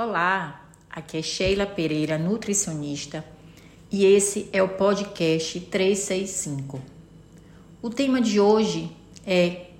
Olá, 0.00 0.64
aqui 0.88 1.16
é 1.16 1.22
Sheila 1.22 1.66
Pereira, 1.66 2.16
nutricionista, 2.16 3.24
e 3.90 4.04
esse 4.04 4.48
é 4.52 4.62
o 4.62 4.68
podcast 4.68 5.58
365. 5.58 6.80
O 7.82 7.90
tema 7.90 8.20
de 8.20 8.38
hoje 8.38 8.96
é 9.26 9.70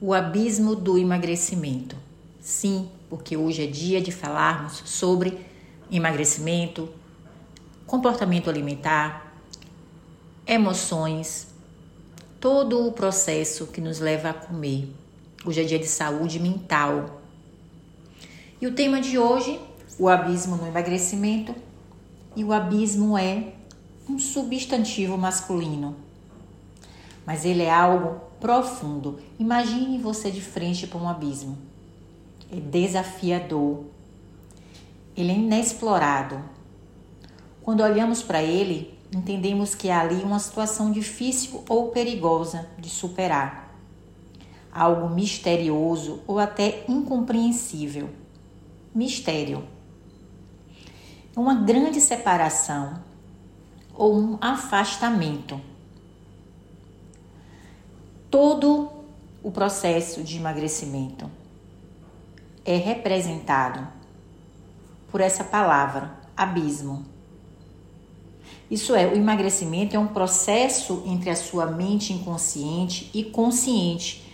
o 0.00 0.12
abismo 0.12 0.74
do 0.74 0.98
emagrecimento. 0.98 1.94
Sim, 2.40 2.88
porque 3.08 3.36
hoje 3.36 3.62
é 3.62 3.66
dia 3.68 4.00
de 4.00 4.10
falarmos 4.10 4.82
sobre 4.84 5.38
emagrecimento, 5.92 6.88
comportamento 7.86 8.50
alimentar, 8.50 9.32
emoções, 10.44 11.54
todo 12.40 12.84
o 12.84 12.90
processo 12.90 13.68
que 13.68 13.80
nos 13.80 14.00
leva 14.00 14.30
a 14.30 14.34
comer. 14.34 14.92
Hoje 15.44 15.60
é 15.60 15.64
dia 15.64 15.78
de 15.78 15.86
saúde 15.86 16.40
mental. 16.40 17.27
E 18.60 18.66
o 18.66 18.74
tema 18.74 19.00
de 19.00 19.16
hoje, 19.16 19.60
o 20.00 20.08
abismo 20.08 20.56
no 20.56 20.66
emagrecimento, 20.66 21.54
e 22.34 22.42
o 22.42 22.52
abismo 22.52 23.16
é 23.16 23.52
um 24.10 24.18
substantivo 24.18 25.16
masculino. 25.16 25.94
Mas 27.24 27.44
ele 27.44 27.62
é 27.62 27.70
algo 27.70 28.20
profundo. 28.40 29.20
Imagine 29.38 29.98
você 29.98 30.28
de 30.28 30.40
frente 30.40 30.88
para 30.88 30.98
um 30.98 31.08
abismo. 31.08 31.56
É 32.50 32.56
desafiador. 32.56 33.84
Ele 35.16 35.30
é 35.30 35.36
inexplorado. 35.36 36.42
Quando 37.62 37.84
olhamos 37.84 38.24
para 38.24 38.42
ele, 38.42 38.98
entendemos 39.14 39.76
que 39.76 39.88
há 39.88 40.00
ali 40.00 40.16
uma 40.24 40.40
situação 40.40 40.90
difícil 40.90 41.62
ou 41.68 41.90
perigosa 41.90 42.68
de 42.76 42.90
superar. 42.90 43.72
Algo 44.72 45.08
misterioso 45.08 46.22
ou 46.26 46.40
até 46.40 46.84
incompreensível. 46.88 48.08
Mistério. 48.94 49.66
Uma 51.36 51.54
grande 51.54 52.00
separação 52.00 53.02
ou 53.94 54.16
um 54.16 54.38
afastamento. 54.40 55.60
Todo 58.30 58.90
o 59.42 59.50
processo 59.50 60.22
de 60.22 60.36
emagrecimento 60.36 61.30
é 62.64 62.76
representado 62.76 63.86
por 65.10 65.20
essa 65.20 65.42
palavra, 65.42 66.12
abismo. 66.36 67.04
Isso 68.70 68.94
é, 68.94 69.06
o 69.06 69.14
emagrecimento 69.14 69.96
é 69.96 69.98
um 69.98 70.08
processo 70.08 71.02
entre 71.06 71.30
a 71.30 71.36
sua 71.36 71.66
mente 71.66 72.12
inconsciente 72.12 73.10
e 73.14 73.24
consciente 73.24 74.27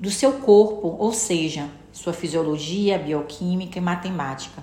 do 0.00 0.10
seu 0.10 0.34
corpo, 0.34 0.96
ou 0.98 1.12
seja, 1.12 1.68
sua 1.92 2.12
fisiologia, 2.12 2.98
bioquímica 2.98 3.78
e 3.78 3.82
matemática. 3.82 4.62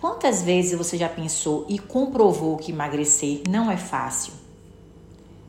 Quantas 0.00 0.42
vezes 0.42 0.76
você 0.76 0.96
já 0.96 1.08
pensou 1.08 1.66
e 1.68 1.78
comprovou 1.78 2.56
que 2.56 2.72
emagrecer 2.72 3.42
não 3.48 3.70
é 3.70 3.76
fácil? 3.76 4.32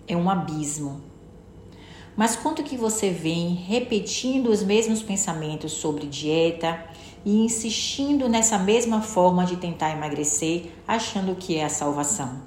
É 0.07 0.15
um 0.15 0.29
abismo. 0.29 1.01
Mas 2.15 2.35
quanto 2.35 2.63
que 2.63 2.75
você 2.75 3.09
vem 3.09 3.53
repetindo 3.53 4.47
os 4.49 4.61
mesmos 4.61 5.01
pensamentos 5.01 5.71
sobre 5.71 6.05
dieta 6.05 6.83
e 7.23 7.45
insistindo 7.45 8.27
nessa 8.27 8.57
mesma 8.57 9.01
forma 9.01 9.45
de 9.45 9.55
tentar 9.55 9.91
emagrecer, 9.91 10.71
achando 10.87 11.35
que 11.35 11.55
é 11.55 11.63
a 11.63 11.69
salvação? 11.69 12.41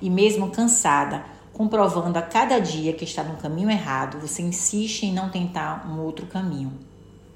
E 0.00 0.08
mesmo 0.08 0.50
cansada, 0.50 1.24
comprovando 1.52 2.18
a 2.18 2.22
cada 2.22 2.58
dia 2.58 2.92
que 2.92 3.04
está 3.04 3.22
no 3.22 3.36
caminho 3.36 3.70
errado, 3.70 4.18
você 4.18 4.42
insiste 4.42 5.04
em 5.04 5.12
não 5.12 5.28
tentar 5.28 5.86
um 5.90 6.00
outro 6.00 6.26
caminho. 6.26 6.72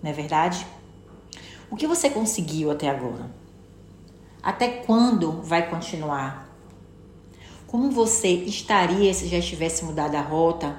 Não 0.02 0.10
é 0.10 0.12
verdade? 0.12 0.66
O 1.70 1.76
que 1.76 1.86
você 1.86 2.08
conseguiu 2.08 2.70
até 2.70 2.88
agora? 2.88 3.30
Até 4.42 4.68
quando 4.68 5.42
vai 5.42 5.68
continuar? 5.68 6.48
Como 7.66 7.90
você 7.90 8.28
estaria 8.28 9.12
se 9.12 9.26
já 9.26 9.40
tivesse 9.40 9.84
mudado 9.84 10.14
a 10.14 10.20
rota? 10.20 10.76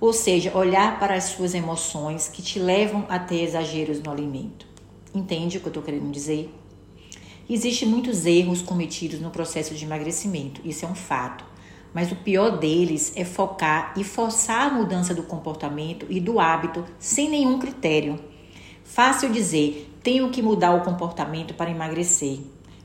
Ou 0.00 0.12
seja, 0.12 0.56
olhar 0.56 0.98
para 0.98 1.14
as 1.14 1.24
suas 1.24 1.54
emoções 1.54 2.28
que 2.28 2.42
te 2.42 2.58
levam 2.58 3.06
a 3.08 3.18
ter 3.18 3.42
exageros 3.42 4.00
no 4.00 4.10
alimento. 4.10 4.66
Entende 5.14 5.56
o 5.56 5.60
que 5.60 5.66
eu 5.66 5.70
estou 5.70 5.82
querendo 5.82 6.10
dizer? 6.10 6.54
Existem 7.48 7.88
muitos 7.88 8.26
erros 8.26 8.62
cometidos 8.62 9.20
no 9.20 9.30
processo 9.30 9.74
de 9.74 9.84
emagrecimento, 9.84 10.60
isso 10.64 10.84
é 10.84 10.88
um 10.88 10.94
fato. 10.94 11.44
Mas 11.92 12.12
o 12.12 12.16
pior 12.16 12.58
deles 12.58 13.12
é 13.16 13.24
focar 13.24 13.92
e 13.96 14.04
forçar 14.04 14.68
a 14.68 14.74
mudança 14.74 15.14
do 15.14 15.24
comportamento 15.24 16.06
e 16.08 16.20
do 16.20 16.38
hábito 16.38 16.84
sem 16.98 17.28
nenhum 17.28 17.58
critério. 17.58 18.18
Fácil 18.84 19.30
dizer, 19.30 19.92
tenho 20.02 20.30
que 20.30 20.42
mudar 20.42 20.74
o 20.74 20.82
comportamento 20.82 21.54
para 21.54 21.70
emagrecer, 21.70 22.38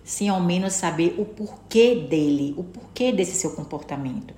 sem 0.04 0.30
ao 0.30 0.42
menos 0.42 0.74
saber 0.74 1.16
o 1.18 1.26
porquê 1.26 1.96
dele, 1.96 2.54
o 2.58 2.64
porquê 2.64 3.12
desse 3.12 3.38
seu 3.38 3.52
comportamento. 3.52 4.34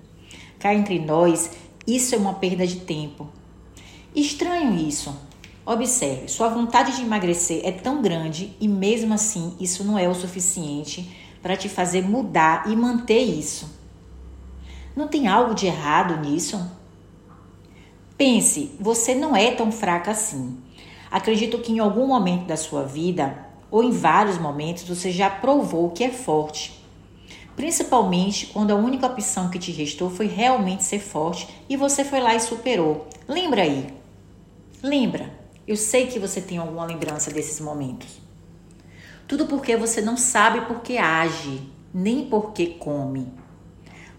Cá 0.60 0.74
entre 0.74 1.00
nós, 1.00 1.52
isso 1.86 2.16
é 2.16 2.18
uma 2.18 2.34
perda 2.34 2.66
de 2.66 2.78
tempo. 2.78 3.28
Estranho 4.16 4.76
isso. 4.76 5.16
Observe, 5.66 6.30
sua 6.30 6.48
vontade 6.48 6.96
de 6.96 7.02
emagrecer 7.02 7.62
é 7.64 7.72
tão 7.72 8.02
grande 8.02 8.56
e 8.60 8.68
mesmo 8.68 9.14
assim 9.14 9.56
isso 9.60 9.84
não 9.84 10.00
é 10.00 10.08
o 10.08 10.16
suficiente 10.16 11.14
para 11.42 11.58
te 11.58 11.68
fazer 11.68 12.02
mudar 12.02 12.72
e 12.72 12.76
manter 12.76 13.22
isso. 13.22 13.77
Não 14.98 15.08
tem 15.08 15.28
algo 15.28 15.54
de 15.54 15.68
errado 15.68 16.18
nisso? 16.28 16.60
Pense, 18.18 18.72
você 18.80 19.14
não 19.14 19.36
é 19.36 19.52
tão 19.52 19.72
fraca 19.72 20.10
assim. 20.10 20.58
Acredito 21.12 21.60
que 21.60 21.72
em 21.72 21.78
algum 21.78 22.08
momento 22.08 22.48
da 22.48 22.58
sua 22.58 22.82
vida, 22.82 23.46
ou 23.70 23.84
em 23.84 23.92
vários 23.92 24.40
momentos, 24.40 24.82
você 24.86 25.12
já 25.12 25.30
provou 25.30 25.92
que 25.92 26.04
é 26.04 26.10
forte. 26.10 26.84
Principalmente 27.56 28.48
quando 28.48 28.72
a 28.72 28.76
única 28.76 29.06
opção 29.06 29.52
que 29.52 29.60
te 29.60 29.72
restou 29.72 30.10
foi 30.10 30.26
realmente 30.26 30.84
ser 30.84 31.00
forte 31.00 31.48
e 31.70 31.78
você 31.78 32.04
foi 32.04 32.20
lá 32.20 32.34
e 32.34 32.40
superou. 32.40 33.08
Lembra 33.28 33.62
aí? 33.62 33.94
Lembra? 34.82 35.32
Eu 35.68 35.76
sei 35.76 36.08
que 36.08 36.18
você 36.18 36.42
tem 36.42 36.58
alguma 36.58 36.86
lembrança 36.86 37.30
desses 37.30 37.60
momentos. 37.60 38.20
Tudo 39.28 39.46
porque 39.46 39.78
você 39.78 40.02
não 40.02 40.18
sabe 40.18 40.62
por 40.62 40.82
que 40.82 40.98
age, 40.98 41.62
nem 41.94 42.26
por 42.26 42.52
que 42.52 42.66
come 42.66 43.46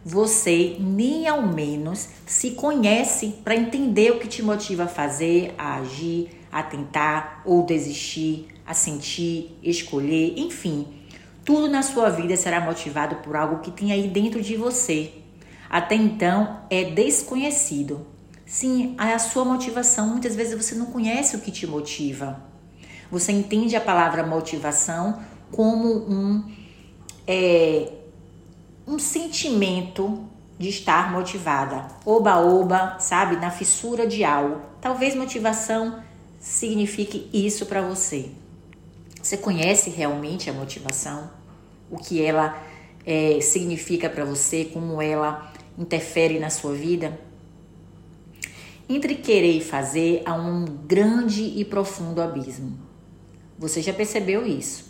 você 0.09 0.77
nem 0.81 1.29
ao 1.29 1.43
menos 1.43 2.09
se 2.25 2.53
conhece 2.53 3.35
para 3.45 3.55
entender 3.55 4.11
o 4.11 4.19
que 4.19 4.27
te 4.27 4.43
motiva 4.43 4.85
a 4.85 4.89
fazer, 4.89 5.55
a 5.59 5.77
agir, 5.77 6.31
a 6.51 6.63
tentar 6.63 7.43
ou 7.45 7.67
desistir, 7.67 8.49
a 8.67 8.73
sentir, 8.73 9.55
escolher, 9.63 10.33
enfim. 10.39 10.87
Tudo 11.45 11.69
na 11.69 11.83
sua 11.83 12.09
vida 12.09 12.35
será 12.39 12.59
motivado 12.59 13.17
por 13.17 13.37
algo 13.37 13.61
que 13.61 13.71
tem 13.71 13.93
aí 13.93 14.09
dentro 14.09 14.41
de 14.41 14.57
você. 14.57 15.13
Até 15.69 15.95
então 15.95 16.63
é 16.71 16.85
desconhecido. 16.85 18.07
Sim, 18.47 18.95
a 18.97 19.19
sua 19.19 19.45
motivação, 19.45 20.09
muitas 20.09 20.35
vezes 20.35 20.57
você 20.57 20.75
não 20.75 20.87
conhece 20.87 21.37
o 21.37 21.41
que 21.41 21.51
te 21.51 21.67
motiva. 21.67 22.43
Você 23.11 23.31
entende 23.31 23.77
a 23.77 23.81
palavra 23.81 24.27
motivação 24.27 25.21
como 25.53 25.87
um 26.11 26.51
é, 27.27 27.93
um 28.89 28.99
sentimento 28.99 30.25
de 30.59 30.71
estar 30.71 31.13
motivada. 31.13 31.87
Oba-oba, 32.07 32.99
sabe? 32.99 33.37
Na 33.37 33.51
fissura 33.51 34.07
de 34.07 34.25
algo. 34.25 34.63
Talvez 34.81 35.15
motivação 35.15 36.03
signifique 36.41 37.29
isso 37.31 37.67
para 37.67 37.83
você. 37.83 38.31
Você 39.23 39.37
conhece 39.37 39.91
realmente 39.91 40.49
a 40.49 40.55
motivação? 40.55 41.31
O 41.91 41.99
que 41.99 42.23
ela 42.23 42.61
é, 43.05 43.39
significa 43.43 44.09
para 44.09 44.25
você? 44.25 44.65
Como 44.65 45.03
ela 45.03 45.53
interfere 45.77 46.39
na 46.39 46.49
sua 46.49 46.73
vida? 46.73 47.21
Entre 48.89 49.17
querer 49.17 49.59
e 49.59 49.61
fazer 49.61 50.23
há 50.25 50.33
um 50.33 50.65
grande 50.65 51.43
e 51.43 51.63
profundo 51.63 52.23
abismo. 52.23 52.79
Você 53.59 53.83
já 53.83 53.93
percebeu 53.93 54.47
isso? 54.47 54.88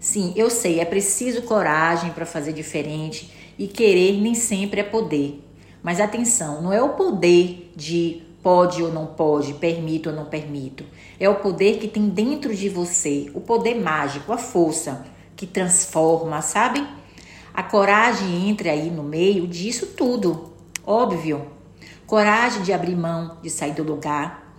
Sim, 0.00 0.32
eu 0.34 0.48
sei, 0.48 0.80
é 0.80 0.84
preciso 0.86 1.42
coragem 1.42 2.10
para 2.12 2.24
fazer 2.24 2.54
diferente 2.54 3.30
e 3.58 3.68
querer 3.68 4.18
nem 4.18 4.34
sempre 4.34 4.80
é 4.80 4.82
poder. 4.82 5.44
Mas 5.82 6.00
atenção, 6.00 6.62
não 6.62 6.72
é 6.72 6.82
o 6.82 6.94
poder 6.94 7.70
de 7.76 8.22
pode 8.42 8.82
ou 8.82 8.90
não 8.90 9.04
pode, 9.04 9.52
permito 9.52 10.08
ou 10.08 10.16
não 10.16 10.24
permito. 10.24 10.86
É 11.18 11.28
o 11.28 11.34
poder 11.34 11.78
que 11.78 11.86
tem 11.86 12.08
dentro 12.08 12.54
de 12.56 12.66
você, 12.70 13.30
o 13.34 13.42
poder 13.42 13.74
mágico, 13.74 14.32
a 14.32 14.38
força 14.38 15.04
que 15.36 15.46
transforma, 15.46 16.40
sabe? 16.40 16.82
A 17.52 17.62
coragem 17.62 18.48
entra 18.48 18.70
aí 18.70 18.90
no 18.90 19.02
meio 19.02 19.46
disso 19.46 19.88
tudo, 19.88 20.50
óbvio. 20.86 21.46
Coragem 22.06 22.62
de 22.62 22.72
abrir 22.72 22.96
mão, 22.96 23.36
de 23.42 23.50
sair 23.50 23.74
do 23.74 23.82
lugar. 23.82 24.56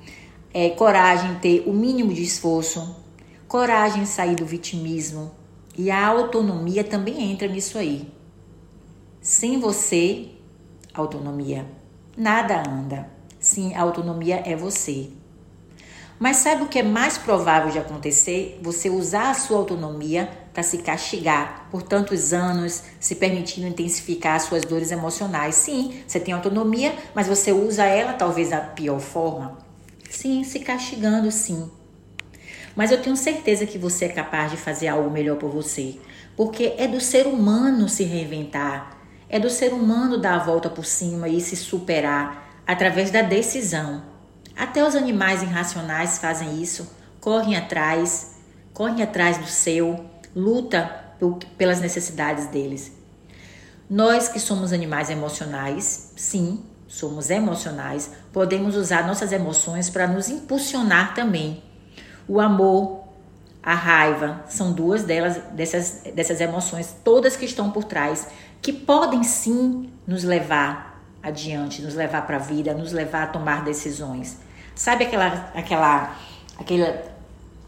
É, 0.53 0.69
coragem 0.69 1.33
ter 1.35 1.63
o 1.65 1.73
mínimo 1.73 2.13
de 2.13 2.21
esforço, 2.21 3.00
coragem 3.51 4.03
em 4.03 4.05
sair 4.05 4.35
do 4.35 4.45
vitimismo. 4.45 5.29
E 5.77 5.91
a 5.91 6.07
autonomia 6.07 6.85
também 6.85 7.33
entra 7.33 7.49
nisso 7.49 7.77
aí. 7.77 8.09
Sem 9.19 9.59
você, 9.59 10.29
autonomia, 10.93 11.65
nada 12.15 12.63
anda. 12.65 13.09
Sim, 13.41 13.75
a 13.75 13.81
autonomia 13.81 14.41
é 14.45 14.55
você. 14.55 15.09
Mas 16.17 16.37
sabe 16.37 16.63
o 16.63 16.69
que 16.69 16.79
é 16.79 16.83
mais 16.83 17.17
provável 17.17 17.69
de 17.69 17.77
acontecer? 17.77 18.57
Você 18.61 18.89
usar 18.89 19.31
a 19.31 19.33
sua 19.33 19.57
autonomia 19.57 20.31
para 20.53 20.63
se 20.63 20.77
castigar 20.77 21.67
por 21.69 21.81
tantos 21.81 22.31
anos, 22.31 22.83
se 23.01 23.15
permitindo 23.15 23.67
intensificar 23.67 24.37
as 24.37 24.43
suas 24.43 24.63
dores 24.63 24.91
emocionais. 24.91 25.55
Sim, 25.55 26.01
você 26.07 26.21
tem 26.21 26.33
autonomia, 26.33 26.95
mas 27.13 27.27
você 27.27 27.51
usa 27.51 27.83
ela 27.83 28.13
talvez 28.13 28.51
da 28.51 28.61
pior 28.61 29.01
forma. 29.01 29.57
Sim, 30.09 30.41
se 30.45 30.61
castigando, 30.61 31.29
sim. 31.33 31.69
Mas 32.75 32.91
eu 32.91 33.01
tenho 33.01 33.17
certeza 33.17 33.65
que 33.65 33.77
você 33.77 34.05
é 34.05 34.09
capaz 34.09 34.51
de 34.51 34.57
fazer 34.57 34.87
algo 34.87 35.09
melhor 35.09 35.37
por 35.37 35.49
você, 35.49 35.99
porque 36.35 36.75
é 36.77 36.87
do 36.87 37.01
ser 37.01 37.27
humano 37.27 37.89
se 37.89 38.03
reinventar, 38.03 38.97
é 39.29 39.39
do 39.39 39.49
ser 39.49 39.73
humano 39.73 40.17
dar 40.17 40.35
a 40.35 40.43
volta 40.43 40.69
por 40.69 40.85
cima 40.85 41.27
e 41.27 41.39
se 41.41 41.55
superar 41.55 42.61
através 42.65 43.11
da 43.11 43.21
decisão. 43.21 44.03
Até 44.55 44.85
os 44.85 44.95
animais 44.95 45.41
irracionais 45.41 46.17
fazem 46.17 46.61
isso, 46.61 46.89
correm 47.19 47.55
atrás, 47.55 48.35
correm 48.73 49.01
atrás 49.01 49.37
do 49.37 49.47
seu, 49.47 50.05
luta 50.35 50.99
pelas 51.57 51.79
necessidades 51.79 52.47
deles. 52.47 52.91
Nós 53.89 54.27
que 54.29 54.39
somos 54.39 54.71
animais 54.71 55.09
emocionais, 55.09 56.13
sim, 56.15 56.63
somos 56.87 57.29
emocionais, 57.29 58.11
podemos 58.31 58.75
usar 58.75 59.05
nossas 59.05 59.31
emoções 59.31 59.89
para 59.89 60.07
nos 60.07 60.29
impulsionar 60.29 61.13
também. 61.13 61.61
O 62.27 62.39
amor, 62.39 63.01
a 63.63 63.73
raiva, 63.73 64.41
são 64.47 64.71
duas 64.71 65.03
delas 65.03 65.37
dessas, 65.51 66.03
dessas 66.15 66.41
emoções, 66.41 66.95
todas 67.03 67.35
que 67.35 67.45
estão 67.45 67.71
por 67.71 67.83
trás, 67.83 68.27
que 68.61 68.73
podem 68.73 69.23
sim 69.23 69.91
nos 70.05 70.23
levar 70.23 71.01
adiante, 71.21 71.81
nos 71.81 71.93
levar 71.93 72.25
para 72.25 72.37
a 72.37 72.39
vida, 72.39 72.73
nos 72.73 72.91
levar 72.91 73.23
a 73.23 73.27
tomar 73.27 73.63
decisões. 73.63 74.39
Sabe 74.73 75.05
aquela 75.05 75.51
aquela 75.53 76.15
aquela 76.57 77.03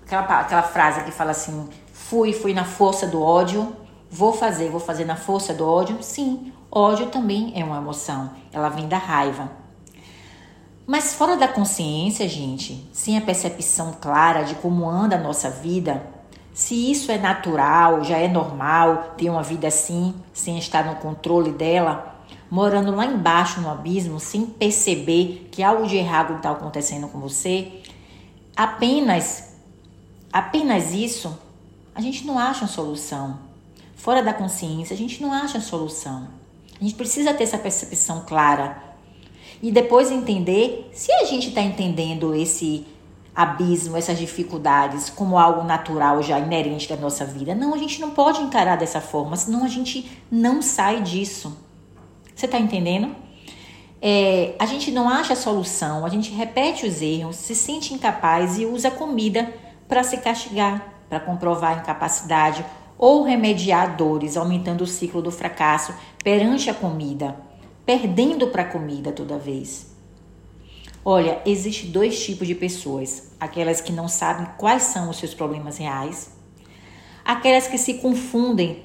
aquela, 0.05 0.39
aquela 0.39 0.63
frase 0.63 1.03
que 1.03 1.11
fala 1.11 1.31
assim: 1.31 1.69
Fui, 1.91 2.33
fui 2.33 2.53
na 2.53 2.65
força 2.65 3.07
do 3.07 3.21
ódio. 3.21 3.75
Vou 4.09 4.33
fazer, 4.33 4.69
vou 4.69 4.79
fazer 4.79 5.06
na 5.06 5.15
força 5.15 5.53
do 5.53 5.67
ódio? 5.67 5.97
Sim, 6.01 6.53
ódio 6.71 7.07
também 7.07 7.51
é 7.56 7.63
uma 7.63 7.77
emoção. 7.77 8.31
Ela 8.51 8.69
vem 8.69 8.88
da 8.88 8.97
raiva. 8.97 9.62
Mas 10.85 11.13
fora 11.13 11.38
da 11.38 11.47
consciência, 11.47 12.27
gente, 12.27 12.85
sem 12.91 13.18
a 13.18 13.21
percepção 13.21 13.95
clara 14.01 14.44
de 14.44 14.56
como 14.56 14.89
anda 14.89 15.15
a 15.15 15.19
nossa 15.19 15.50
vida, 15.50 16.06
se 16.53 16.91
isso 16.91 17.09
é 17.09 17.18
natural, 17.18 18.03
já 18.03 18.18
é 18.18 18.27
normal 18.27 19.13
ter 19.18 19.30
uma 19.30 19.41
vida 19.41 19.68
assim, 19.68 20.13
sem 20.33 20.57
estar 20.59 20.85
no 20.85 20.95
controle 20.97 21.51
dela, 21.51 22.21
morando 22.51 22.94
lá 22.94 23.06
embaixo 23.06 23.62
no 23.62 23.71
abismo, 23.71 24.19
sem 24.19 24.45
perceber 24.45 25.47
que 25.51 25.63
algo 25.63 25.88
de 25.88 25.95
errado 25.95 26.35
está 26.35 26.51
acontecendo 26.51 27.07
com 27.07 27.19
você, 27.19 27.81
apenas, 28.56 29.56
apenas 30.31 30.94
isso 30.94 31.35
a 31.95 32.01
gente 32.01 32.27
não 32.27 32.38
acha 32.38 32.68
solução. 32.68 33.39
Fora 33.95 34.21
da 34.21 34.33
consciência, 34.33 34.94
a 34.94 34.97
gente 34.97 35.21
não 35.21 35.31
acha 35.31 35.62
solução. 35.62 36.27
A 36.80 36.83
gente 36.83 36.95
precisa 36.95 37.33
ter 37.33 37.45
essa 37.45 37.57
percepção 37.57 38.25
clara 38.27 38.93
e 39.63 39.71
depois 39.71 40.12
entender 40.12 40.89
se 40.92 41.10
a 41.13 41.24
gente 41.24 41.48
está 41.48 41.62
entendendo 41.62 42.36
esse 42.36 42.86
abismo, 43.33 43.95
essas 43.95 44.19
dificuldades 44.19 45.10
como 45.10 45.39
algo 45.39 45.63
natural 45.63 46.21
já 46.21 46.38
inerente 46.38 46.89
da 46.89 46.98
nossa 46.98 47.25
vida. 47.25 47.56
Não, 47.56 47.74
a 47.74 47.77
gente 47.77 48.01
não 48.01 48.12
pode 48.12 48.42
encarar 48.42 48.75
dessa 48.75 49.00
forma, 49.00 49.38
senão 49.38 49.63
a 49.63 49.69
gente 49.69 50.21
não 50.30 50.62
sai 50.62 51.01
disso. 51.01 51.57
Você 52.36 52.45
está 52.45 52.60
entendendo? 52.60 53.15
É, 54.01 54.54
a 54.60 54.65
gente 54.65 54.92
não 54.92 55.07
acha 55.07 55.33
solução, 55.33 56.06
a 56.06 56.09
gente 56.09 56.30
repete 56.31 56.86
os 56.86 57.01
erros, 57.01 57.38
se 57.38 57.56
sente 57.56 57.94
incapaz 57.94 58.59
e 58.59 58.66
usa 58.66 58.92
comida 58.92 59.51
para 59.88 60.04
se 60.04 60.18
castigar 60.18 60.94
para 61.07 61.19
comprovar 61.19 61.77
a 61.77 61.81
incapacidade 61.81 62.66
ou 62.98 63.24
remediar 63.24 63.95
dores, 63.95 64.36
aumentando 64.36 64.83
o 64.83 64.88
ciclo 64.88 65.21
do 65.21 65.31
fracasso 65.31 65.94
perante 66.24 66.69
a 66.69 66.74
comida, 66.74 67.36
perdendo 67.85 68.47
para 68.47 68.63
a 68.63 68.68
comida 68.69 69.12
toda 69.12 69.38
vez. 69.38 69.94
Olha, 71.06 71.41
existe 71.45 71.88
dois 71.88 72.24
tipos 72.24 72.47
de 72.47 72.56
pessoas: 72.56 73.31
aquelas 73.39 73.81
que 73.81 73.91
não 73.91 74.07
sabem 74.07 74.47
quais 74.57 74.83
são 74.83 75.09
os 75.09 75.18
seus 75.18 75.33
problemas 75.33 75.77
reais, 75.77 76.31
aquelas 77.25 77.68
que 77.68 77.77
se 77.77 77.95
confundem 77.95 78.83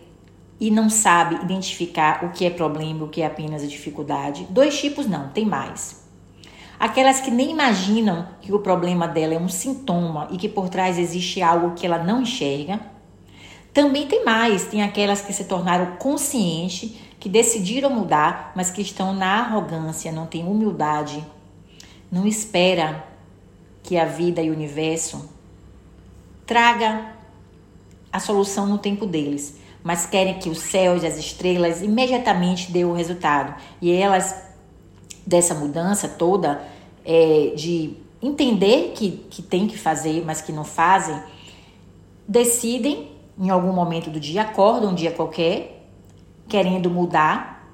e 0.61 0.71
não 0.71 0.91
sabem 0.91 1.41
identificar 1.43 2.25
o 2.25 2.31
que 2.31 2.45
é 2.45 2.51
problema, 2.51 3.05
o 3.05 3.09
que 3.09 3.23
é 3.23 3.27
apenas 3.27 3.69
dificuldade. 3.69 4.47
Dois 4.51 4.79
tipos 4.79 5.07
não, 5.07 5.29
tem 5.29 5.47
mais. 5.47 6.09
Aquelas 6.79 7.21
que 7.21 7.31
nem 7.31 7.51
imaginam 7.51 8.29
que 8.41 8.53
o 8.53 8.61
problema 8.61 9.07
dela 9.07 9.35
é 9.35 9.39
um 9.39 9.49
sintoma 9.49 10.29
e 10.31 10.37
que 10.37 10.49
por 10.49 10.69
trás 10.69 10.99
existe 10.99 11.43
algo 11.43 11.75
que 11.75 11.87
ela 11.87 11.99
não 11.99 12.23
enxerga. 12.23 12.81
Também 13.73 14.07
tem 14.07 14.25
mais, 14.25 14.65
tem 14.65 14.83
aquelas 14.83 15.21
que 15.21 15.33
se 15.33 15.45
tornaram 15.45 15.97
conscientes, 15.97 16.97
que 17.19 17.29
decidiram 17.29 17.91
mudar, 17.91 18.53
mas 18.55 18.71
que 18.71 18.81
estão 18.81 19.13
na 19.13 19.41
arrogância, 19.41 20.13
não 20.13 20.27
têm 20.27 20.47
humildade, 20.47 21.25
não 22.11 22.27
espera 22.27 23.05
que 23.83 23.97
a 23.97 24.05
vida 24.05 24.41
e 24.43 24.51
o 24.51 24.53
universo 24.53 25.29
traga 26.47 27.13
a 28.13 28.21
solução 28.21 28.67
no 28.67 28.79
tempo 28.79 29.07
deles, 29.07 29.59
mas 29.83 30.07
querem 30.07 30.39
que 30.39 30.49
os 30.49 30.59
céus 30.59 31.03
e 31.03 31.07
as 31.07 31.19
estrelas 31.19 31.83
imediatamente 31.83 32.71
dê 32.71 32.85
o 32.85 32.93
resultado. 32.93 33.55
E 33.81 33.93
elas 33.93 34.35
dessa 35.27 35.55
mudança 35.55 36.09
toda, 36.09 36.63
é, 37.05 37.53
de 37.55 37.95
entender 38.23 38.93
que, 38.95 39.11
que 39.31 39.43
tem 39.43 39.67
que 39.67 39.77
fazer, 39.77 40.25
mas 40.25 40.41
que 40.41 40.53
não 40.53 40.65
fazem, 40.65 41.21
decidem 42.27 43.13
em 43.39 43.51
algum 43.51 43.73
momento 43.73 44.11
do 44.11 44.19
dia, 44.19 44.43
acordam 44.43 44.91
um 44.91 44.95
dia 44.95 45.13
qualquer, 45.13 45.78
querendo 46.49 46.91
mudar 46.91 47.69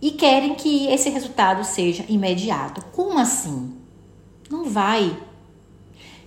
e 0.00 0.12
querem 0.12 0.54
que 0.54 0.86
esse 0.88 1.10
resultado 1.10 1.64
seja 1.64 2.04
imediato. 2.08 2.84
Como 2.92 3.18
assim? 3.18 3.76
Não 4.50 4.64
vai. 4.64 5.16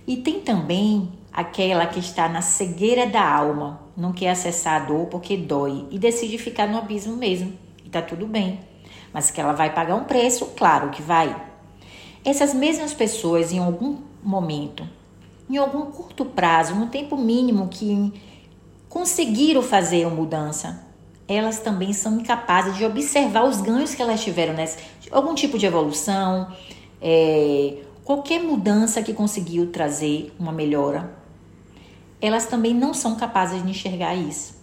E 0.06 0.16
tem 0.16 0.40
também 0.40 1.12
aquela 1.32 1.86
que 1.86 1.98
está 1.98 2.28
na 2.28 2.42
cegueira 2.42 3.06
da 3.06 3.26
alma, 3.26 3.80
não 3.96 4.12
quer 4.12 4.30
acessar 4.30 4.82
a 4.82 4.84
dor 4.84 5.06
porque 5.06 5.36
dói 5.36 5.86
e 5.90 5.98
decide 5.98 6.38
ficar 6.38 6.66
no 6.66 6.78
abismo 6.78 7.16
mesmo. 7.16 7.52
E 7.84 7.88
tá 7.88 8.02
tudo 8.02 8.26
bem 8.26 8.72
mas 9.12 9.30
que 9.30 9.40
ela 9.40 9.52
vai 9.52 9.72
pagar 9.72 9.94
um 9.94 10.04
preço, 10.04 10.46
claro 10.56 10.90
que 10.90 11.02
vai. 11.02 11.36
Essas 12.24 12.54
mesmas 12.54 12.94
pessoas, 12.94 13.52
em 13.52 13.58
algum 13.58 13.98
momento, 14.22 14.88
em 15.50 15.56
algum 15.56 15.90
curto 15.90 16.24
prazo, 16.24 16.74
no 16.74 16.86
tempo 16.86 17.16
mínimo 17.16 17.68
que 17.68 18.12
conseguiram 18.88 19.62
fazer 19.62 20.06
uma 20.06 20.16
mudança, 20.16 20.86
elas 21.32 21.60
também 21.60 21.92
são 21.92 22.20
incapazes 22.20 22.76
de 22.76 22.84
observar 22.84 23.44
os 23.44 23.60
ganhos 23.60 23.94
que 23.94 24.02
elas 24.02 24.22
tiveram 24.22 24.54
nessa, 24.54 24.78
algum 25.10 25.34
tipo 25.34 25.58
de 25.58 25.66
evolução, 25.66 26.52
é, 27.00 27.78
qualquer 28.04 28.42
mudança 28.42 29.02
que 29.02 29.12
conseguiu 29.12 29.70
trazer 29.70 30.34
uma 30.38 30.52
melhora, 30.52 31.12
elas 32.20 32.46
também 32.46 32.74
não 32.74 32.94
são 32.94 33.16
capazes 33.16 33.62
de 33.62 33.70
enxergar 33.70 34.14
isso 34.14 34.62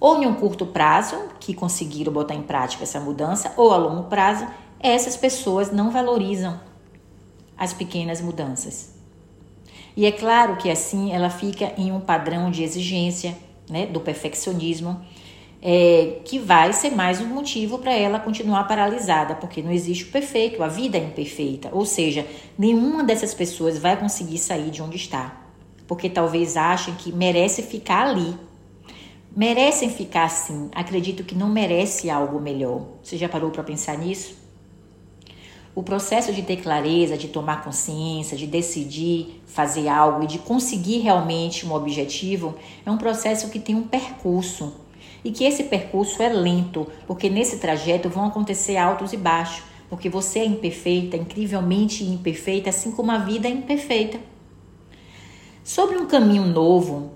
ou 0.00 0.22
em 0.22 0.26
um 0.26 0.34
curto 0.34 0.64
prazo, 0.66 1.16
que 1.40 1.52
conseguiram 1.54 2.12
botar 2.12 2.34
em 2.34 2.42
prática 2.42 2.84
essa 2.84 3.00
mudança, 3.00 3.52
ou 3.56 3.72
a 3.72 3.76
longo 3.76 4.04
prazo, 4.04 4.46
essas 4.78 5.16
pessoas 5.16 5.72
não 5.72 5.90
valorizam 5.90 6.60
as 7.56 7.72
pequenas 7.72 8.20
mudanças. 8.20 8.94
E 9.96 10.06
é 10.06 10.12
claro 10.12 10.56
que 10.56 10.70
assim 10.70 11.12
ela 11.12 11.28
fica 11.28 11.72
em 11.76 11.90
um 11.90 11.98
padrão 11.98 12.50
de 12.50 12.62
exigência, 12.62 13.36
né, 13.68 13.86
do 13.86 14.00
perfeccionismo, 14.00 15.00
é, 15.60 16.20
que 16.24 16.38
vai 16.38 16.72
ser 16.72 16.90
mais 16.90 17.20
um 17.20 17.26
motivo 17.26 17.78
para 17.78 17.92
ela 17.92 18.20
continuar 18.20 18.64
paralisada, 18.64 19.34
porque 19.34 19.62
não 19.62 19.72
existe 19.72 20.04
o 20.04 20.08
perfeito, 20.08 20.62
a 20.62 20.68
vida 20.68 20.98
é 20.98 21.04
imperfeita. 21.04 21.68
Ou 21.72 21.84
seja, 21.84 22.26
nenhuma 22.56 23.02
dessas 23.02 23.34
pessoas 23.34 23.78
vai 23.78 23.96
conseguir 23.96 24.38
sair 24.38 24.70
de 24.70 24.82
onde 24.82 24.96
está, 24.96 25.40
porque 25.86 26.08
talvez 26.08 26.56
achem 26.56 26.94
que 26.94 27.12
merece 27.12 27.62
ficar 27.62 28.06
ali 28.06 28.34
merecem 29.38 29.88
ficar 29.88 30.24
assim. 30.24 30.68
Acredito 30.74 31.22
que 31.22 31.34
não 31.34 31.48
merece 31.48 32.10
algo 32.10 32.40
melhor. 32.40 32.82
Você 33.02 33.16
já 33.16 33.28
parou 33.28 33.52
para 33.52 33.62
pensar 33.62 33.96
nisso? 33.96 34.36
O 35.76 35.82
processo 35.82 36.32
de 36.32 36.42
ter 36.42 36.56
clareza, 36.56 37.16
de 37.16 37.28
tomar 37.28 37.62
consciência, 37.62 38.36
de 38.36 38.48
decidir 38.48 39.40
fazer 39.46 39.86
algo 39.86 40.24
e 40.24 40.26
de 40.26 40.40
conseguir 40.40 40.98
realmente 40.98 41.64
um 41.64 41.72
objetivo 41.72 42.56
é 42.84 42.90
um 42.90 42.98
processo 42.98 43.48
que 43.48 43.60
tem 43.60 43.76
um 43.76 43.84
percurso. 43.84 44.74
E 45.24 45.30
que 45.30 45.44
esse 45.44 45.64
percurso 45.64 46.22
é 46.22 46.28
lento, 46.28 46.86
porque 47.06 47.28
nesse 47.28 47.58
trajeto 47.58 48.08
vão 48.08 48.26
acontecer 48.26 48.76
altos 48.76 49.12
e 49.12 49.16
baixos, 49.16 49.64
porque 49.88 50.08
você 50.08 50.40
é 50.40 50.44
imperfeita, 50.44 51.16
incrivelmente 51.16 52.04
imperfeita, 52.04 52.70
assim 52.70 52.92
como 52.92 53.10
a 53.10 53.18
vida 53.18 53.48
é 53.48 53.50
imperfeita. 53.50 54.20
Sobre 55.64 55.98
um 55.98 56.06
caminho 56.06 56.46
novo, 56.46 57.12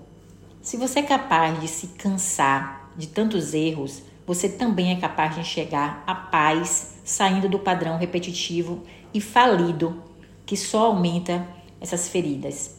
se 0.61 0.77
você 0.77 0.99
é 0.99 1.03
capaz 1.03 1.59
de 1.59 1.67
se 1.67 1.87
cansar 1.87 2.89
de 2.95 3.07
tantos 3.07 3.53
erros, 3.53 4.03
você 4.25 4.47
também 4.47 4.91
é 4.91 4.95
capaz 4.95 5.35
de 5.35 5.41
enxergar 5.41 6.03
a 6.07 6.15
paz 6.15 6.95
saindo 7.03 7.49
do 7.49 7.59
padrão 7.59 7.97
repetitivo 7.97 8.83
e 9.13 9.19
falido 9.19 10.01
que 10.45 10.55
só 10.55 10.87
aumenta 10.87 11.45
essas 11.81 12.07
feridas. 12.07 12.75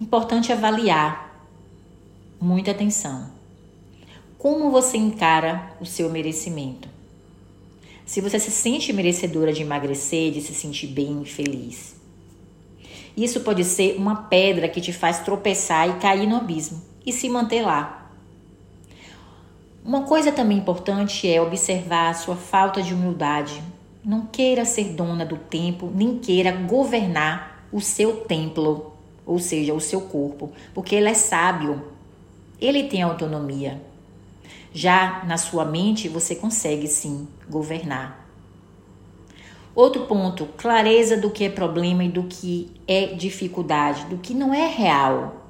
Importante 0.00 0.52
avaliar, 0.52 1.46
muita 2.40 2.70
atenção. 2.70 3.37
Como 4.38 4.70
você 4.70 4.96
encara 4.96 5.72
o 5.80 5.84
seu 5.84 6.08
merecimento? 6.08 6.88
Se 8.06 8.20
você 8.20 8.38
se 8.38 8.52
sente 8.52 8.92
merecedora 8.92 9.52
de 9.52 9.62
emagrecer, 9.62 10.30
de 10.30 10.40
se 10.40 10.54
sentir 10.54 10.86
bem 10.86 11.22
e 11.22 11.26
feliz. 11.26 11.96
Isso 13.16 13.40
pode 13.40 13.64
ser 13.64 13.96
uma 13.96 14.14
pedra 14.14 14.68
que 14.68 14.80
te 14.80 14.92
faz 14.92 15.18
tropeçar 15.24 15.88
e 15.88 15.94
cair 15.94 16.24
no 16.24 16.36
abismo 16.36 16.80
e 17.04 17.12
se 17.12 17.28
manter 17.28 17.62
lá. 17.62 18.12
Uma 19.84 20.02
coisa 20.02 20.30
também 20.30 20.58
importante 20.58 21.28
é 21.28 21.42
observar 21.42 22.10
a 22.10 22.14
sua 22.14 22.36
falta 22.36 22.80
de 22.80 22.94
humildade. 22.94 23.60
Não 24.04 24.24
queira 24.24 24.64
ser 24.64 24.92
dona 24.92 25.26
do 25.26 25.36
tempo, 25.36 25.90
nem 25.92 26.16
queira 26.16 26.52
governar 26.52 27.66
o 27.72 27.80
seu 27.80 28.18
templo, 28.18 28.92
ou 29.26 29.40
seja, 29.40 29.74
o 29.74 29.80
seu 29.80 30.02
corpo, 30.02 30.52
porque 30.72 30.94
ele 30.94 31.08
é 31.08 31.14
sábio. 31.14 31.82
Ele 32.60 32.84
tem 32.84 33.02
autonomia. 33.02 33.87
Já 34.72 35.24
na 35.26 35.36
sua 35.36 35.64
mente, 35.64 36.08
você 36.08 36.34
consegue 36.34 36.86
sim 36.86 37.26
governar. 37.48 38.26
Outro 39.74 40.06
ponto, 40.06 40.46
clareza 40.56 41.16
do 41.16 41.30
que 41.30 41.44
é 41.44 41.48
problema 41.48 42.02
e 42.02 42.08
do 42.08 42.24
que 42.24 42.68
é 42.86 43.06
dificuldade, 43.06 44.06
do 44.06 44.18
que 44.18 44.34
não 44.34 44.52
é 44.52 44.66
real. 44.66 45.46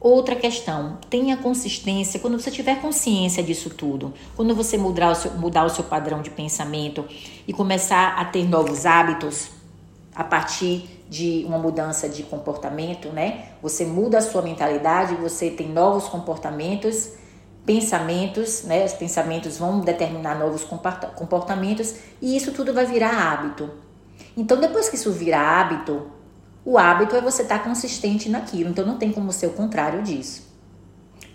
Outra 0.00 0.34
questão, 0.34 0.98
tenha 1.08 1.36
consistência 1.36 2.18
quando 2.18 2.40
você 2.40 2.50
tiver 2.50 2.80
consciência 2.80 3.42
disso 3.42 3.70
tudo. 3.70 4.12
Quando 4.34 4.54
você 4.54 4.76
mudar 4.76 5.10
o 5.10 5.14
seu, 5.14 5.32
mudar 5.32 5.64
o 5.64 5.68
seu 5.68 5.84
padrão 5.84 6.22
de 6.22 6.30
pensamento 6.30 7.04
e 7.46 7.52
começar 7.52 8.16
a 8.18 8.24
ter 8.24 8.48
novos 8.48 8.86
hábitos 8.86 9.50
a 10.14 10.24
partir 10.24 10.88
de 11.08 11.44
uma 11.46 11.58
mudança 11.58 12.08
de 12.08 12.22
comportamento, 12.22 13.08
né? 13.08 13.50
Você 13.60 13.84
muda 13.84 14.18
a 14.18 14.22
sua 14.22 14.42
mentalidade, 14.42 15.14
você 15.14 15.50
tem 15.50 15.68
novos 15.68 16.08
comportamentos 16.08 17.12
pensamentos, 17.64 18.64
né? 18.64 18.84
Os 18.84 18.92
pensamentos 18.92 19.58
vão 19.58 19.80
determinar 19.80 20.38
novos 20.38 20.64
comportamentos 20.64 21.94
e 22.20 22.36
isso 22.36 22.52
tudo 22.52 22.74
vai 22.74 22.86
virar 22.86 23.32
hábito. 23.32 23.70
Então, 24.36 24.58
depois 24.58 24.88
que 24.88 24.96
isso 24.96 25.12
virar 25.12 25.60
hábito, 25.60 26.10
o 26.64 26.78
hábito 26.78 27.16
é 27.16 27.20
você 27.20 27.42
estar 27.42 27.58
tá 27.58 27.64
consistente 27.64 28.28
naquilo. 28.28 28.70
Então, 28.70 28.86
não 28.86 28.98
tem 28.98 29.12
como 29.12 29.32
ser 29.32 29.46
o 29.46 29.52
contrário 29.52 30.02
disso. 30.02 30.50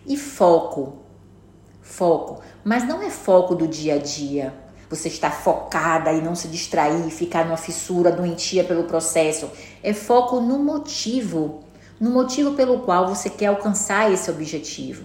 E 0.05 0.17
foco. 0.17 1.00
Foco. 1.81 2.41
Mas 2.63 2.86
não 2.86 3.01
é 3.01 3.10
foco 3.10 3.55
do 3.55 3.67
dia 3.67 3.96
a 3.96 3.98
dia. 3.98 4.53
Você 4.89 5.10
está 5.10 5.29
focada 5.29 6.13
e 6.13 6.22
não 6.22 6.34
se 6.34 6.48
distrair, 6.48 7.10
ficar 7.10 7.46
numa 7.46 7.57
fissura 7.57 8.12
doentia 8.12 8.63
pelo 8.63 8.86
processo. 8.86 9.50
É 9.84 9.93
foco 9.93 10.39
no 10.39 10.60
motivo. 10.60 11.62
No 12.00 12.10
motivo 12.10 12.53
pelo 12.53 12.79
qual 12.79 13.07
você 13.07 13.29
quer 13.29 13.48
alcançar 13.48 14.12
esse 14.12 14.29
objetivo 14.29 15.03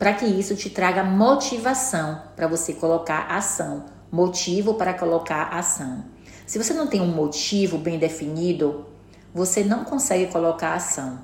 para 0.00 0.14
que 0.14 0.24
isso 0.24 0.56
te 0.56 0.70
traga 0.70 1.04
motivação 1.04 2.22
para 2.34 2.46
você 2.46 2.72
colocar 2.72 3.26
ação, 3.28 3.84
motivo 4.10 4.72
para 4.72 4.94
colocar 4.94 5.50
ação. 5.52 6.06
Se 6.46 6.56
você 6.56 6.72
não 6.72 6.86
tem 6.86 7.02
um 7.02 7.14
motivo 7.14 7.76
bem 7.76 7.98
definido, 7.98 8.86
você 9.34 9.62
não 9.62 9.84
consegue 9.84 10.32
colocar 10.32 10.72
ação. 10.72 11.18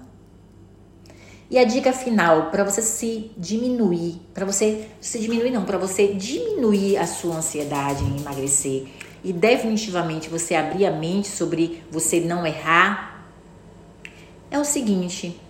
E 1.48 1.58
a 1.58 1.64
dica 1.64 1.90
final 1.90 2.50
para 2.50 2.64
você 2.64 2.82
se 2.82 3.30
diminuir, 3.38 4.20
para 4.34 4.44
você 4.44 4.86
se 5.00 5.18
diminuir 5.20 5.52
não, 5.52 5.64
para 5.64 5.78
você 5.78 6.08
diminuir 6.08 6.98
a 6.98 7.06
sua 7.06 7.36
ansiedade 7.36 8.04
em 8.04 8.18
emagrecer 8.18 8.88
e 9.24 9.32
definitivamente 9.32 10.28
você 10.28 10.54
abrir 10.54 10.84
a 10.84 10.90
mente 10.90 11.28
sobre 11.28 11.82
você 11.90 12.20
não 12.20 12.46
errar, 12.46 13.26
é 14.50 14.58
o 14.58 14.64
seguinte: 14.66 15.40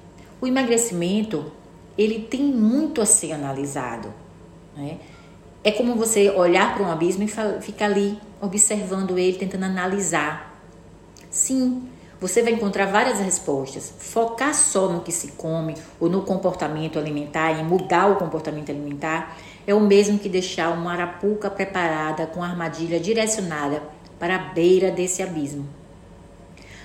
o 0.40 0.46
emagrecimento 0.46 1.50
ele 1.96 2.20
tem 2.20 2.42
muito 2.42 3.00
a 3.00 3.06
ser 3.06 3.32
analisado. 3.32 4.12
Né? 4.76 4.98
É 5.64 5.72
como 5.72 5.96
você 5.96 6.30
olhar 6.30 6.74
para 6.74 6.84
um 6.84 6.90
abismo 6.90 7.24
e 7.24 7.28
ficar 7.60 7.86
ali 7.86 8.18
observando 8.40 9.18
ele, 9.18 9.36
tentando 9.36 9.64
analisar. 9.64 10.60
Sim, 11.30 11.88
você 12.20 12.42
vai 12.42 12.52
encontrar 12.52 12.86
várias 12.86 13.18
respostas. 13.18 13.92
Focar 13.98 14.54
só 14.54 14.88
no 14.88 15.00
que 15.00 15.12
se 15.12 15.32
come 15.32 15.74
ou 16.00 16.08
no 16.08 16.22
comportamento 16.22 16.98
alimentar, 16.98 17.52
em 17.52 17.64
mudar 17.64 18.10
o 18.10 18.16
comportamento 18.16 18.70
alimentar, 18.70 19.36
é 19.66 19.74
o 19.74 19.80
mesmo 19.80 20.18
que 20.18 20.28
deixar 20.28 20.70
uma 20.70 20.92
arapuca 20.92 21.50
preparada 21.50 22.26
com 22.26 22.42
armadilha 22.42 23.00
direcionada 23.00 23.82
para 24.18 24.36
a 24.36 24.38
beira 24.38 24.90
desse 24.90 25.22
abismo. 25.22 25.66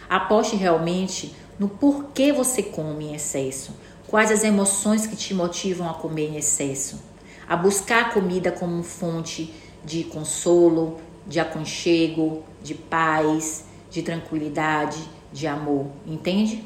Aposte 0.09 0.55
realmente 0.55 1.33
no 1.57 1.69
porquê 1.69 2.33
você 2.33 2.63
come 2.63 3.05
em 3.05 3.15
excesso, 3.15 3.73
Quais 4.11 4.29
as 4.29 4.43
emoções 4.43 5.07
que 5.07 5.15
te 5.15 5.33
motivam 5.33 5.89
a 5.89 5.93
comer 5.93 6.31
em 6.31 6.35
excesso? 6.35 6.99
A 7.47 7.55
buscar 7.55 8.07
a 8.07 8.09
comida 8.09 8.51
como 8.51 8.83
fonte 8.83 9.53
de 9.85 10.03
consolo, 10.03 10.97
de 11.25 11.39
aconchego, 11.39 12.43
de 12.61 12.75
paz, 12.75 13.63
de 13.89 14.01
tranquilidade, 14.01 14.99
de 15.31 15.47
amor, 15.47 15.87
entende? 16.05 16.61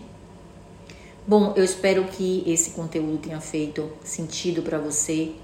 Bom, 1.28 1.54
eu 1.56 1.64
espero 1.64 2.06
que 2.06 2.44
esse 2.48 2.72
conteúdo 2.72 3.20
tenha 3.20 3.40
feito 3.40 3.92
sentido 4.04 4.64
para 4.64 4.80
você 4.80 5.36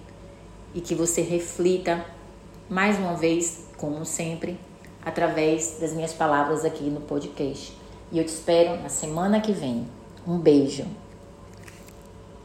e 0.73 0.81
que 0.81 0.95
você 0.95 1.21
reflita 1.21 2.03
mais 2.67 2.97
uma 2.97 3.13
vez, 3.13 3.67
como 3.77 4.03
sempre, 4.07 4.59
através 5.05 5.77
das 5.79 5.93
minhas 5.93 6.13
palavras 6.13 6.65
aqui 6.65 6.85
no 6.85 7.01
podcast. 7.01 7.77
E 8.11 8.17
eu 8.17 8.25
te 8.25 8.29
espero 8.29 8.81
na 8.81 8.89
semana 8.89 9.39
que 9.39 9.51
vem. 9.51 9.87
Um 10.25 10.39
beijo. 10.39 10.87